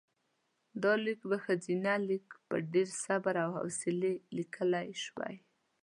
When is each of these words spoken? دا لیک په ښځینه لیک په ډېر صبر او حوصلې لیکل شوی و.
دا 0.83 0.93
لیک 1.05 1.21
په 1.31 1.37
ښځینه 1.45 1.91
لیک 2.09 2.27
په 2.47 2.55
ډېر 2.73 2.87
صبر 3.03 3.33
او 3.43 3.51
حوصلې 3.59 4.13
لیکل 4.37 4.71
شوی 5.05 5.35
و. 5.41 5.43